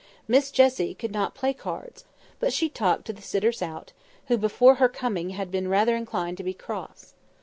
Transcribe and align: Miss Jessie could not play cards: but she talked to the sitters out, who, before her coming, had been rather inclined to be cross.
Miss 0.27 0.49
Jessie 0.49 0.95
could 0.95 1.11
not 1.11 1.35
play 1.35 1.53
cards: 1.53 2.05
but 2.39 2.51
she 2.51 2.69
talked 2.69 3.05
to 3.05 3.13
the 3.13 3.21
sitters 3.21 3.61
out, 3.61 3.93
who, 4.29 4.37
before 4.39 4.73
her 4.81 4.89
coming, 4.89 5.29
had 5.29 5.51
been 5.51 5.67
rather 5.67 5.95
inclined 5.95 6.37
to 6.37 6.43
be 6.43 6.55
cross. 6.55 7.13